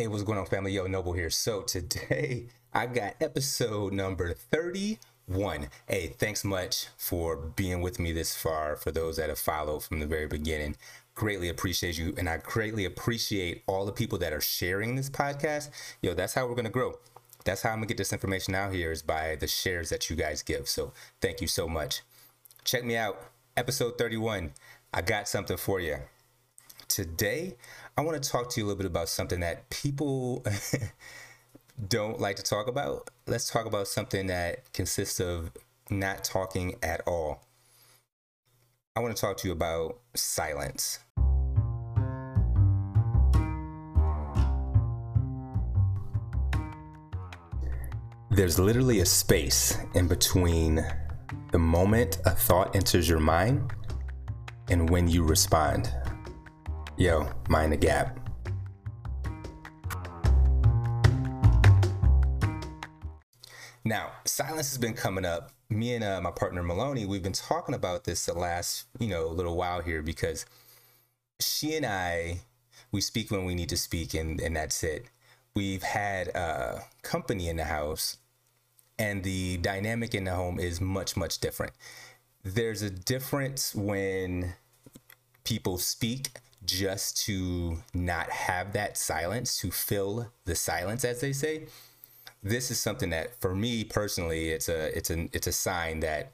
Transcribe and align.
Hey, 0.00 0.06
what's 0.06 0.22
going 0.22 0.38
on, 0.38 0.46
family? 0.46 0.72
Yo, 0.72 0.86
Noble 0.86 1.12
here. 1.12 1.28
So 1.28 1.60
today 1.60 2.46
I 2.72 2.86
got 2.86 3.16
episode 3.20 3.92
number 3.92 4.32
31. 4.32 5.68
Hey, 5.86 6.14
thanks 6.18 6.42
much 6.42 6.86
for 6.96 7.36
being 7.36 7.82
with 7.82 7.98
me 7.98 8.10
this 8.10 8.34
far. 8.34 8.76
For 8.76 8.90
those 8.90 9.18
that 9.18 9.28
have 9.28 9.38
followed 9.38 9.84
from 9.84 10.00
the 10.00 10.06
very 10.06 10.26
beginning, 10.26 10.76
greatly 11.14 11.50
appreciate 11.50 11.98
you. 11.98 12.14
And 12.16 12.30
I 12.30 12.38
greatly 12.38 12.86
appreciate 12.86 13.62
all 13.66 13.84
the 13.84 13.92
people 13.92 14.16
that 14.20 14.32
are 14.32 14.40
sharing 14.40 14.96
this 14.96 15.10
podcast. 15.10 15.68
Yo, 16.00 16.14
that's 16.14 16.32
how 16.32 16.46
we're 16.46 16.54
going 16.54 16.64
to 16.64 16.70
grow. 16.70 16.94
That's 17.44 17.60
how 17.60 17.68
I'm 17.68 17.80
going 17.80 17.88
to 17.88 17.92
get 17.92 17.98
this 17.98 18.14
information 18.14 18.54
out 18.54 18.72
here 18.72 18.92
is 18.92 19.02
by 19.02 19.36
the 19.36 19.46
shares 19.46 19.90
that 19.90 20.08
you 20.08 20.16
guys 20.16 20.42
give. 20.42 20.66
So 20.66 20.94
thank 21.20 21.42
you 21.42 21.46
so 21.46 21.68
much. 21.68 22.00
Check 22.64 22.86
me 22.86 22.96
out. 22.96 23.20
Episode 23.54 23.98
31. 23.98 24.54
I 24.94 25.02
got 25.02 25.28
something 25.28 25.58
for 25.58 25.78
you. 25.78 25.98
Today, 26.88 27.56
I 28.00 28.02
want 28.02 28.22
to 28.22 28.30
talk 28.30 28.48
to 28.48 28.58
you 28.58 28.64
a 28.64 28.66
little 28.66 28.78
bit 28.78 28.86
about 28.86 29.10
something 29.10 29.40
that 29.40 29.68
people 29.68 30.42
don't 31.88 32.18
like 32.18 32.36
to 32.36 32.42
talk 32.42 32.66
about. 32.66 33.10
Let's 33.26 33.50
talk 33.50 33.66
about 33.66 33.88
something 33.88 34.26
that 34.28 34.72
consists 34.72 35.20
of 35.20 35.50
not 35.90 36.24
talking 36.24 36.76
at 36.82 37.02
all. 37.06 37.46
I 38.96 39.00
want 39.00 39.14
to 39.14 39.20
talk 39.20 39.36
to 39.36 39.48
you 39.48 39.52
about 39.52 39.98
silence. 40.14 41.00
There's 48.30 48.58
literally 48.58 49.00
a 49.00 49.06
space 49.06 49.76
in 49.92 50.08
between 50.08 50.82
the 51.52 51.58
moment 51.58 52.16
a 52.24 52.30
thought 52.30 52.74
enters 52.74 53.10
your 53.10 53.20
mind 53.20 53.74
and 54.70 54.88
when 54.88 55.06
you 55.06 55.22
respond. 55.22 55.92
Yo, 57.00 57.26
mind 57.48 57.72
the 57.72 57.78
gap. 57.78 58.20
Now, 63.86 64.10
silence 64.26 64.68
has 64.68 64.76
been 64.76 64.92
coming 64.92 65.24
up. 65.24 65.50
Me 65.70 65.94
and 65.94 66.04
uh, 66.04 66.20
my 66.20 66.30
partner 66.30 66.62
Maloney, 66.62 67.06
we've 67.06 67.22
been 67.22 67.32
talking 67.32 67.74
about 67.74 68.04
this 68.04 68.26
the 68.26 68.34
last, 68.34 68.84
you 68.98 69.08
know, 69.08 69.28
little 69.28 69.56
while 69.56 69.80
here 69.80 70.02
because 70.02 70.44
she 71.40 71.74
and 71.74 71.86
I, 71.86 72.40
we 72.92 73.00
speak 73.00 73.30
when 73.30 73.46
we 73.46 73.54
need 73.54 73.70
to 73.70 73.78
speak, 73.78 74.12
and, 74.12 74.38
and 74.38 74.54
that's 74.54 74.84
it. 74.84 75.06
We've 75.56 75.82
had 75.82 76.36
uh, 76.36 76.80
company 77.00 77.48
in 77.48 77.56
the 77.56 77.64
house, 77.64 78.18
and 78.98 79.24
the 79.24 79.56
dynamic 79.56 80.14
in 80.14 80.24
the 80.24 80.34
home 80.34 80.60
is 80.60 80.82
much, 80.82 81.16
much 81.16 81.38
different. 81.38 81.72
There's 82.44 82.82
a 82.82 82.90
difference 82.90 83.74
when 83.74 84.52
people 85.44 85.78
speak 85.78 86.32
just 86.64 87.24
to 87.26 87.78
not 87.94 88.30
have 88.30 88.72
that 88.72 88.96
silence, 88.96 89.58
to 89.58 89.70
fill 89.70 90.30
the 90.44 90.54
silence, 90.54 91.04
as 91.04 91.20
they 91.20 91.32
say. 91.32 91.66
This 92.42 92.70
is 92.70 92.80
something 92.80 93.10
that, 93.10 93.40
for 93.40 93.54
me 93.54 93.84
personally, 93.84 94.50
it's 94.50 94.68
a 94.68 94.96
it's 94.96 95.10
a 95.10 95.28
it's 95.32 95.46
a 95.46 95.52
sign 95.52 96.00
that 96.00 96.32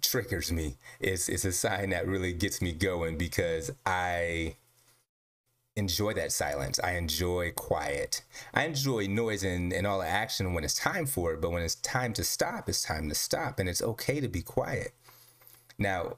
triggers 0.00 0.52
me. 0.52 0.76
It's 1.00 1.28
it's 1.28 1.44
a 1.44 1.52
sign 1.52 1.90
that 1.90 2.06
really 2.06 2.32
gets 2.32 2.62
me 2.62 2.72
going 2.72 3.18
because 3.18 3.70
I 3.84 4.56
enjoy 5.78 6.12
that 6.14 6.32
silence. 6.32 6.80
I 6.82 6.92
enjoy 6.92 7.52
quiet. 7.52 8.22
I 8.52 8.64
enjoy 8.64 9.06
noise 9.06 9.44
and, 9.44 9.72
and 9.72 9.86
all 9.86 10.00
the 10.00 10.08
action 10.08 10.52
when 10.52 10.64
it's 10.64 10.74
time 10.74 11.06
for 11.06 11.32
it, 11.32 11.40
but 11.40 11.52
when 11.52 11.62
it's 11.62 11.76
time 11.76 12.12
to 12.14 12.24
stop, 12.24 12.68
it's 12.68 12.82
time 12.82 13.08
to 13.08 13.14
stop. 13.14 13.58
And 13.58 13.68
it's 13.68 13.82
okay 13.82 14.20
to 14.20 14.28
be 14.28 14.42
quiet. 14.42 14.92
Now, 15.78 16.16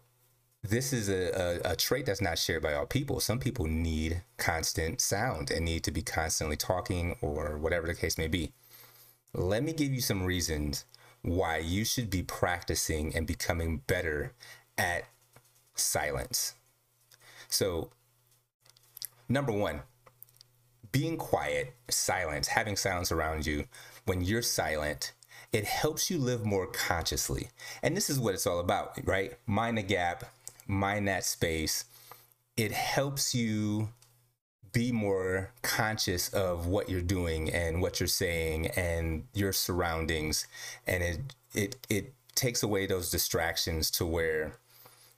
this 0.63 0.93
is 0.93 1.09
a, 1.09 1.63
a, 1.65 1.73
a, 1.73 1.77
trait 1.77 2.07
that's 2.07 2.21
not 2.21 2.39
shared 2.39 2.63
by 2.63 2.75
all 2.75 2.87
people. 2.87 3.19
Some 3.21 3.39
people 3.39 3.67
need 3.67 4.23
constant 4.37 5.01
sound 5.01 5.51
and 5.51 5.65
need 5.65 5.85
to 5.85 5.91
be 5.91 6.03
constantly 6.03 6.57
talking 6.57 7.17
or 7.23 7.57
whatever 7.57 7.87
the 7.87 7.95
case 7.95 8.19
may 8.19 8.29
be. 8.29 8.53
Let 9.33 9.63
me 9.63 9.73
give 9.73 9.93
you 9.93 10.01
some 10.01 10.25
reasons 10.25 10.85
why 11.23 11.59
you 11.59 11.85
should 11.85 12.11
be 12.11 12.23
practicing 12.23 13.15
and 13.15 13.27
becoming 13.27 13.79
better 13.87 14.33
at 14.77 15.05
silence. 15.75 16.55
So, 17.49 17.91
number 19.29 19.53
one, 19.53 19.83
being 20.93 21.17
quiet, 21.17 21.75
silence, 21.89 22.49
having 22.49 22.77
silence 22.77 23.11
around 23.11 23.47
you 23.47 23.65
when 24.05 24.21
you're 24.21 24.43
silent 24.43 25.13
it 25.53 25.65
helps 25.65 26.11
you 26.11 26.19
live 26.19 26.45
more 26.45 26.67
consciously. 26.67 27.49
And 27.83 27.97
this 27.97 28.09
is 28.09 28.21
what 28.21 28.35
it's 28.35 28.47
all 28.47 28.61
about, 28.61 28.99
right? 29.05 29.37
Mind 29.47 29.79
the 29.79 29.83
gap, 29.83 30.25
mind 30.71 31.09
that 31.09 31.25
space, 31.25 31.85
it 32.57 32.73
helps 32.73 33.35
you 33.35 33.91
be 34.73 34.93
more 34.93 35.53
conscious 35.63 36.29
of 36.29 36.67
what 36.67 36.89
you're 36.89 37.01
doing 37.01 37.51
and 37.51 37.83
what 37.83 37.99
you're 37.99 38.07
saying 38.07 38.69
and 38.69 39.25
your 39.35 39.53
surroundings. 39.53 40.47
And 40.87 41.03
it 41.03 41.21
it 41.55 41.87
it 41.89 42.15
takes 42.35 42.63
away 42.63 42.87
those 42.87 43.11
distractions 43.11 43.91
to 43.91 44.07
where 44.07 44.53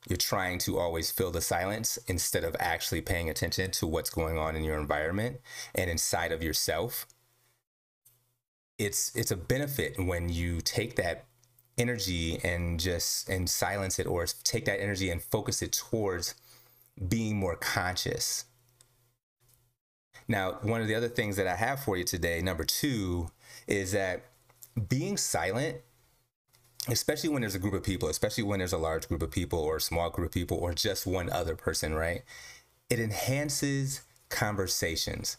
you're 0.09 0.17
trying 0.17 0.59
to 0.59 0.79
always 0.79 1.11
fill 1.11 1.31
the 1.31 1.41
silence 1.41 1.99
instead 2.09 2.43
of 2.43 2.57
actually 2.59 3.01
paying 3.01 3.31
attention 3.31 3.71
to 3.71 3.87
what's 3.87 4.11
going 4.11 4.37
on 4.37 4.57
in 4.57 4.65
your 4.65 4.79
environment 4.79 5.41
and 5.75 5.89
inside 5.91 6.33
of 6.33 6.43
yourself. 6.43 7.07
It's 8.79 9.15
it's 9.15 9.31
a 9.31 9.37
benefit 9.37 9.95
when 9.99 10.29
you 10.29 10.61
take 10.61 10.97
that 10.97 11.27
energy 11.78 12.38
and 12.44 12.78
just 12.78 13.28
and 13.28 13.49
silence 13.49 13.99
it 13.99 14.06
or 14.06 14.27
take 14.44 14.65
that 14.66 14.81
energy 14.81 15.10
and 15.10 15.22
focus 15.22 15.62
it 15.62 15.72
towards 15.72 16.34
being 17.09 17.37
more 17.37 17.56
conscious. 17.56 18.44
Now, 20.28 20.59
one 20.62 20.81
of 20.81 20.88
the 20.88 20.94
other 20.94 21.09
things 21.09 21.37
that 21.37 21.47
I 21.47 21.56
have 21.56 21.82
for 21.82 21.97
you 21.97 22.05
today, 22.05 22.41
number 22.43 22.65
two, 22.65 23.31
is 23.66 23.93
that 23.93 24.22
being 24.88 25.16
silent, 25.16 25.78
especially 26.88 27.31
when 27.31 27.43
there's 27.43 27.55
a 27.55 27.59
group 27.59 27.75
of 27.75 27.82
people, 27.82 28.09
especially 28.09 28.44
when 28.44 28.59
there's 28.59 28.72
a 28.72 28.78
large 28.78 29.09
group 29.09 29.22
of 29.22 29.31
people 29.31 29.59
or 29.59 29.77
a 29.77 29.81
small 29.81 30.11
group 30.11 30.28
of 30.28 30.32
people 30.32 30.59
or 30.59 30.72
just 30.72 31.06
one 31.06 31.31
other 31.31 31.56
person, 31.56 31.94
right? 31.94 32.22
It 32.88 33.00
enhances 33.00 34.03
conversations. 34.28 35.38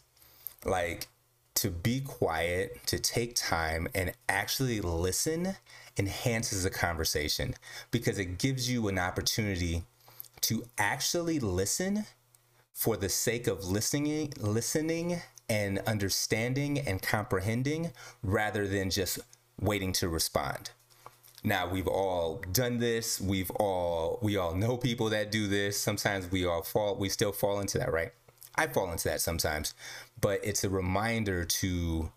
Like 0.64 1.08
to 1.56 1.70
be 1.70 2.00
quiet, 2.00 2.86
to 2.86 2.98
take 2.98 3.34
time 3.34 3.88
and 3.94 4.12
actually 4.28 4.80
listen 4.80 5.56
enhances 5.98 6.64
a 6.64 6.70
conversation 6.70 7.54
because 7.90 8.18
it 8.18 8.38
gives 8.38 8.70
you 8.70 8.88
an 8.88 8.98
opportunity 8.98 9.84
to 10.40 10.64
actually 10.78 11.38
listen 11.38 12.04
for 12.72 12.96
the 12.96 13.08
sake 13.08 13.46
of 13.46 13.64
listening 13.64 14.32
listening 14.38 15.20
and 15.48 15.78
understanding 15.80 16.78
and 16.78 17.02
comprehending 17.02 17.92
rather 18.22 18.66
than 18.66 18.90
just 18.90 19.18
waiting 19.60 19.92
to 19.92 20.08
respond. 20.08 20.70
Now 21.42 21.68
we've 21.68 21.86
all 21.86 22.42
done 22.52 22.78
this. 22.78 23.20
We've 23.20 23.50
all 23.52 24.18
we 24.22 24.36
all 24.36 24.54
know 24.54 24.76
people 24.76 25.10
that 25.10 25.30
do 25.30 25.46
this. 25.46 25.78
Sometimes 25.78 26.30
we 26.30 26.46
all 26.46 26.62
fall 26.62 26.96
we 26.96 27.08
still 27.08 27.32
fall 27.32 27.60
into 27.60 27.78
that, 27.78 27.92
right? 27.92 28.12
I 28.56 28.66
fall 28.66 28.90
into 28.90 29.08
that 29.08 29.20
sometimes. 29.20 29.74
But 30.20 30.40
it's 30.42 30.64
a 30.64 30.70
reminder 30.70 31.44
to 31.44 32.10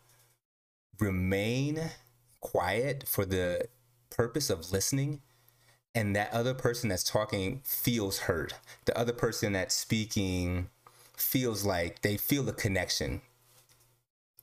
remain 0.99 1.91
quiet 2.51 3.03
for 3.07 3.25
the 3.25 3.67
purpose 4.09 4.49
of 4.49 4.71
listening 4.71 5.21
and 5.93 6.15
that 6.15 6.31
other 6.31 6.53
person 6.53 6.89
that's 6.89 7.03
talking 7.03 7.61
feels 7.63 8.19
heard. 8.19 8.53
The 8.85 8.97
other 8.97 9.13
person 9.13 9.53
that's 9.53 9.75
speaking 9.75 10.69
feels 11.15 11.65
like 11.65 12.01
they 12.01 12.17
feel 12.17 12.43
the 12.43 12.53
connection. 12.53 13.21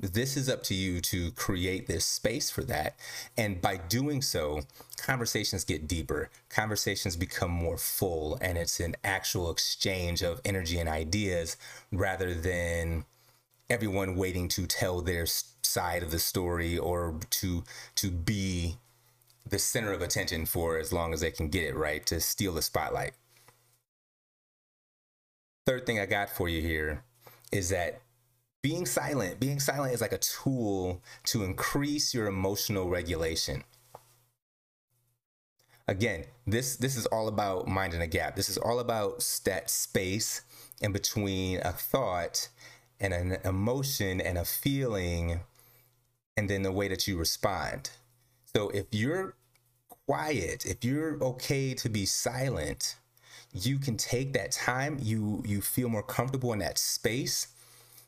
This 0.00 0.36
is 0.36 0.48
up 0.48 0.64
to 0.64 0.74
you 0.74 1.00
to 1.02 1.30
create 1.32 1.86
this 1.86 2.04
space 2.04 2.50
for 2.50 2.64
that 2.64 2.96
and 3.38 3.62
by 3.62 3.76
doing 3.76 4.20
so 4.20 4.62
conversations 4.98 5.64
get 5.64 5.86
deeper. 5.86 6.30
Conversations 6.48 7.16
become 7.16 7.52
more 7.52 7.78
full 7.78 8.36
and 8.42 8.58
it's 8.58 8.80
an 8.80 8.96
actual 9.04 9.50
exchange 9.50 10.22
of 10.22 10.40
energy 10.44 10.78
and 10.78 10.88
ideas 10.88 11.56
rather 11.92 12.34
than 12.34 13.04
everyone 13.70 14.16
waiting 14.16 14.48
to 14.48 14.66
tell 14.66 15.00
their 15.00 15.26
side 15.74 16.04
of 16.04 16.12
the 16.12 16.18
story 16.20 16.78
or 16.78 17.18
to 17.30 17.64
to 17.96 18.10
be 18.10 18.76
the 19.44 19.58
center 19.58 19.92
of 19.92 20.00
attention 20.00 20.46
for 20.46 20.78
as 20.78 20.92
long 20.92 21.12
as 21.12 21.20
they 21.20 21.30
can 21.30 21.48
get 21.48 21.64
it 21.64 21.74
right 21.74 22.06
to 22.06 22.20
steal 22.20 22.54
the 22.54 22.62
spotlight. 22.62 23.12
Third 25.66 25.84
thing 25.84 25.98
I 25.98 26.06
got 26.06 26.30
for 26.30 26.48
you 26.48 26.62
here 26.62 27.02
is 27.52 27.70
that 27.70 28.00
being 28.62 28.86
silent, 28.86 29.40
being 29.40 29.60
silent 29.60 29.92
is 29.92 30.00
like 30.00 30.12
a 30.12 30.18
tool 30.18 31.02
to 31.24 31.44
increase 31.44 32.14
your 32.14 32.26
emotional 32.26 32.88
regulation. 32.88 33.64
Again, 35.86 36.24
this 36.46 36.76
this 36.76 36.96
is 36.96 37.04
all 37.06 37.28
about 37.28 37.68
minding 37.68 38.00
a 38.00 38.06
gap. 38.06 38.36
This 38.36 38.48
is 38.48 38.56
all 38.56 38.78
about 38.78 39.18
that 39.44 39.68
space 39.68 40.42
in 40.80 40.92
between 40.92 41.60
a 41.60 41.72
thought 41.72 42.48
and 43.00 43.12
an 43.12 43.36
emotion 43.44 44.20
and 44.20 44.38
a 44.38 44.46
feeling 44.46 45.40
and 46.36 46.48
then 46.48 46.62
the 46.62 46.72
way 46.72 46.88
that 46.88 47.06
you 47.06 47.16
respond. 47.16 47.90
So 48.54 48.70
if 48.70 48.86
you're 48.90 49.34
quiet, 50.06 50.66
if 50.66 50.84
you're 50.84 51.22
okay 51.22 51.74
to 51.74 51.88
be 51.88 52.06
silent, 52.06 52.96
you 53.52 53.78
can 53.78 53.96
take 53.96 54.32
that 54.32 54.52
time, 54.52 54.98
you 55.00 55.42
you 55.46 55.60
feel 55.60 55.88
more 55.88 56.02
comfortable 56.02 56.52
in 56.52 56.58
that 56.58 56.78
space 56.78 57.48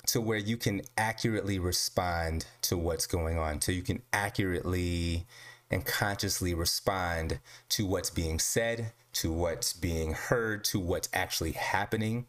to 0.07 0.21
where 0.21 0.39
you 0.39 0.57
can 0.57 0.83
accurately 0.97 1.59
respond 1.59 2.47
to 2.63 2.77
what's 2.77 3.07
going 3.07 3.39
on, 3.39 3.61
so 3.61 3.73
you 3.73 3.83
can 3.83 4.03
accurately 4.13 5.27
and 5.71 5.85
consciously 5.85 6.55
respond 6.55 7.41
to 7.69 7.85
what's 7.87 8.11
being 8.11 8.39
said, 8.39 8.93
to 9.13 9.33
what's 9.33 9.73
being 9.73 10.13
heard, 10.13 10.63
to 10.65 10.79
what's 10.79 11.09
actually 11.13 11.53
happening. 11.53 12.27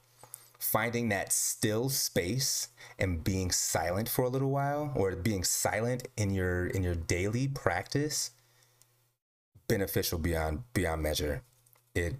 Finding 0.60 1.10
that 1.10 1.32
still 1.32 1.90
space 1.90 2.70
and 2.98 3.24
being 3.24 3.52
silent 3.52 4.10
for 4.10 4.26
a 4.26 4.30
little 4.30 4.50
while 4.50 4.92
or 4.96 5.16
being 5.16 5.44
silent 5.44 6.08
in 6.18 6.34
your 6.34 6.68
in 6.68 6.84
your 6.84 6.96
daily 6.96 7.48
practice 7.48 8.32
beneficial 9.68 10.18
beyond 10.18 10.64
beyond 10.74 11.04
measure. 11.04 11.44
It 11.94 12.16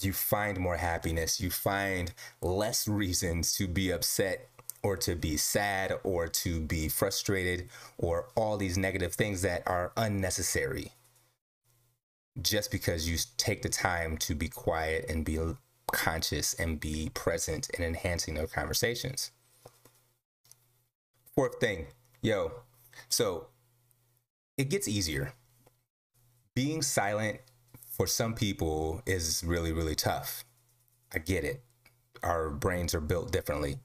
you 0.00 0.12
find 0.12 0.58
more 0.58 0.76
happiness, 0.76 1.40
you 1.40 1.50
find 1.50 2.12
less 2.40 2.86
reasons 2.86 3.52
to 3.54 3.66
be 3.66 3.90
upset 3.90 4.48
or 4.82 4.96
to 4.96 5.14
be 5.14 5.36
sad 5.36 5.92
or 6.04 6.28
to 6.28 6.60
be 6.60 6.88
frustrated 6.88 7.68
or 7.98 8.28
all 8.36 8.56
these 8.56 8.78
negative 8.78 9.14
things 9.14 9.42
that 9.42 9.62
are 9.66 9.92
unnecessary 9.96 10.92
just 12.40 12.70
because 12.70 13.08
you 13.08 13.18
take 13.36 13.62
the 13.62 13.68
time 13.68 14.16
to 14.16 14.34
be 14.34 14.48
quiet 14.48 15.04
and 15.08 15.24
be 15.24 15.38
conscious 15.92 16.54
and 16.54 16.80
be 16.80 17.10
present 17.14 17.70
in 17.70 17.84
enhancing 17.84 18.34
those 18.34 18.52
conversations. 18.52 19.30
Fourth 21.34 21.60
thing, 21.60 21.86
yo, 22.22 22.52
so 23.08 23.46
it 24.56 24.68
gets 24.70 24.88
easier. 24.88 25.32
Being 26.54 26.82
silent 26.82 27.40
for 27.90 28.06
some 28.06 28.34
people 28.34 29.02
is 29.06 29.42
really, 29.44 29.72
really 29.72 29.94
tough. 29.94 30.44
I 31.14 31.18
get 31.18 31.44
it. 31.44 31.62
Our 32.22 32.50
brains 32.50 32.94
are 32.94 33.00
built 33.00 33.32
differently 33.32 33.78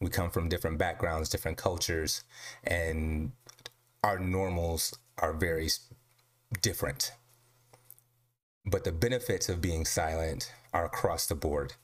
we 0.00 0.10
come 0.10 0.30
from 0.30 0.48
different 0.48 0.78
backgrounds, 0.78 1.28
different 1.28 1.56
cultures, 1.56 2.24
and 2.64 3.32
our 4.04 4.18
normals 4.18 4.96
are 5.18 5.32
very 5.32 5.68
different. 6.62 7.12
But 8.64 8.84
the 8.84 8.92
benefits 8.92 9.48
of 9.48 9.60
being 9.60 9.84
silent 9.84 10.52
are 10.72 10.84
across 10.84 11.26
the 11.26 11.34
board. 11.34 11.74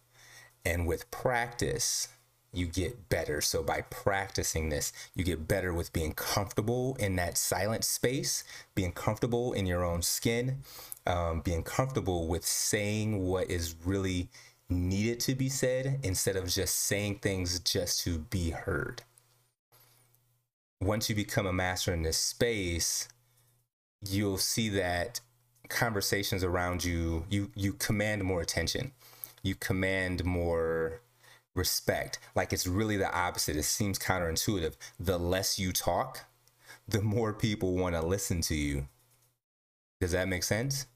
And 0.64 0.86
with 0.86 1.10
practice, 1.10 2.08
you 2.52 2.66
get 2.66 3.08
better. 3.08 3.40
So 3.40 3.62
by 3.62 3.82
practicing 3.82 4.68
this, 4.68 4.92
you 5.14 5.24
get 5.24 5.48
better 5.48 5.74
with 5.74 5.92
being 5.92 6.12
comfortable 6.12 6.96
in 6.98 7.16
that 7.16 7.36
silent 7.36 7.84
space, 7.84 8.44
being 8.74 8.92
comfortable 8.92 9.52
in 9.52 9.66
your 9.66 9.84
own 9.84 10.02
skin, 10.02 10.58
um, 11.06 11.40
being 11.40 11.62
comfortable 11.62 12.28
with 12.28 12.44
saying 12.44 13.20
what 13.26 13.50
is 13.50 13.74
really 13.84 14.28
needed 14.70 15.20
to 15.20 15.34
be 15.34 15.48
said 15.48 16.00
instead 16.02 16.36
of 16.36 16.48
just 16.48 16.76
saying 16.78 17.18
things 17.18 17.58
just 17.60 18.00
to 18.00 18.18
be 18.18 18.50
heard. 18.50 19.02
Once 20.80 21.08
you 21.08 21.14
become 21.14 21.46
a 21.46 21.52
master 21.52 21.92
in 21.92 22.02
this 22.02 22.18
space, 22.18 23.08
you'll 24.06 24.38
see 24.38 24.68
that 24.68 25.20
conversations 25.68 26.44
around 26.44 26.84
you, 26.84 27.24
you 27.28 27.50
you 27.54 27.72
command 27.74 28.24
more 28.24 28.40
attention. 28.40 28.92
You 29.42 29.54
command 29.54 30.24
more 30.24 31.00
respect. 31.54 32.18
Like 32.34 32.52
it's 32.52 32.66
really 32.66 32.96
the 32.96 33.12
opposite. 33.12 33.56
It 33.56 33.64
seems 33.64 33.98
counterintuitive. 33.98 34.74
The 34.98 35.18
less 35.18 35.58
you 35.58 35.72
talk, 35.72 36.24
the 36.88 37.02
more 37.02 37.32
people 37.32 37.74
want 37.74 37.94
to 37.94 38.04
listen 38.04 38.40
to 38.42 38.54
you. 38.54 38.88
Does 40.00 40.12
that 40.12 40.28
make 40.28 40.42
sense? 40.42 40.86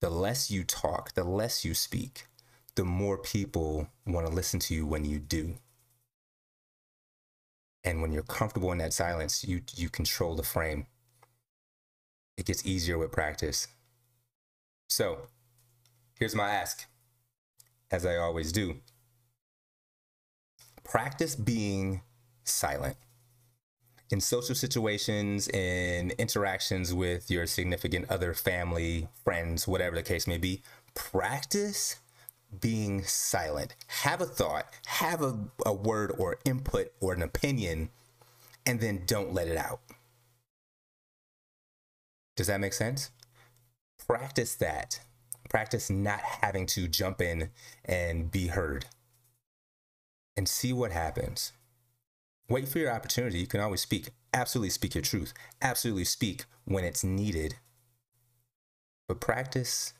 The 0.00 0.10
less 0.10 0.50
you 0.50 0.64
talk, 0.64 1.14
the 1.14 1.24
less 1.24 1.64
you 1.64 1.74
speak, 1.74 2.26
the 2.74 2.84
more 2.84 3.18
people 3.18 3.88
want 4.06 4.26
to 4.26 4.32
listen 4.32 4.60
to 4.60 4.74
you 4.74 4.86
when 4.86 5.04
you 5.04 5.18
do. 5.18 5.54
And 7.84 8.02
when 8.02 8.12
you're 8.12 8.22
comfortable 8.22 8.72
in 8.72 8.78
that 8.78 8.92
silence, 8.92 9.44
you 9.44 9.62
you 9.74 9.88
control 9.88 10.34
the 10.34 10.42
frame. 10.42 10.86
It 12.36 12.46
gets 12.46 12.64
easier 12.64 12.98
with 12.98 13.12
practice. 13.12 13.68
So, 14.90 15.28
here's 16.18 16.34
my 16.34 16.50
ask, 16.50 16.86
as 17.92 18.04
I 18.04 18.16
always 18.16 18.50
do. 18.50 18.78
Practice 20.82 21.36
being 21.36 22.02
silent. 22.42 22.96
In 24.10 24.20
social 24.20 24.56
situations, 24.56 25.46
in 25.46 26.10
interactions 26.18 26.92
with 26.92 27.30
your 27.30 27.46
significant 27.46 28.10
other, 28.10 28.34
family, 28.34 29.06
friends, 29.22 29.68
whatever 29.68 29.94
the 29.94 30.02
case 30.02 30.26
may 30.26 30.38
be, 30.38 30.60
practice 30.94 32.00
being 32.60 33.04
silent. 33.04 33.76
Have 33.86 34.20
a 34.20 34.26
thought, 34.26 34.66
have 34.86 35.22
a, 35.22 35.38
a 35.64 35.72
word 35.72 36.12
or 36.18 36.38
input 36.44 36.88
or 37.00 37.12
an 37.12 37.22
opinion, 37.22 37.90
and 38.66 38.80
then 38.80 39.04
don't 39.06 39.32
let 39.32 39.46
it 39.46 39.56
out. 39.56 39.82
Does 42.34 42.48
that 42.48 42.58
make 42.58 42.72
sense? 42.72 43.12
Practice 44.06 44.54
that. 44.56 45.00
Practice 45.48 45.90
not 45.90 46.20
having 46.20 46.66
to 46.66 46.88
jump 46.88 47.20
in 47.20 47.50
and 47.84 48.30
be 48.30 48.48
heard 48.48 48.86
and 50.36 50.48
see 50.48 50.72
what 50.72 50.92
happens. 50.92 51.52
Wait 52.48 52.68
for 52.68 52.78
your 52.78 52.92
opportunity. 52.92 53.38
You 53.38 53.46
can 53.46 53.60
always 53.60 53.80
speak. 53.80 54.10
Absolutely 54.32 54.70
speak 54.70 54.94
your 54.94 55.02
truth. 55.02 55.32
Absolutely 55.60 56.04
speak 56.04 56.44
when 56.64 56.84
it's 56.84 57.04
needed. 57.04 57.56
But 59.08 59.20
practice 59.20 59.92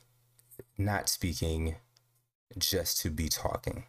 not 0.78 1.08
speaking 1.08 1.76
just 2.58 3.00
to 3.02 3.10
be 3.10 3.28
talking. 3.28 3.84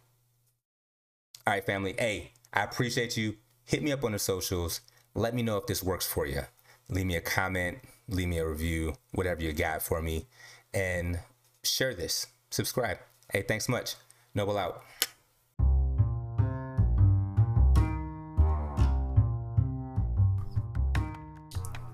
All 1.46 1.54
right, 1.54 1.64
family. 1.64 1.94
Hey, 1.98 2.32
I 2.52 2.62
appreciate 2.62 3.16
you. 3.16 3.36
Hit 3.64 3.82
me 3.82 3.92
up 3.92 4.04
on 4.04 4.12
the 4.12 4.18
socials. 4.18 4.80
Let 5.14 5.34
me 5.34 5.42
know 5.42 5.56
if 5.56 5.66
this 5.66 5.82
works 5.82 6.06
for 6.06 6.26
you. 6.26 6.42
Leave 6.88 7.06
me 7.06 7.16
a 7.16 7.20
comment, 7.20 7.78
leave 8.12 8.28
me 8.28 8.38
a 8.38 8.46
review, 8.46 8.94
whatever 9.12 9.42
you 9.42 9.52
got 9.52 9.82
for 9.82 10.00
me, 10.02 10.26
and 10.72 11.20
share 11.62 11.94
this. 11.94 12.26
Subscribe. 12.50 12.98
Hey, 13.32 13.42
thanks 13.42 13.68
much. 13.68 13.94
Noble 14.34 14.58
out. 14.58 14.82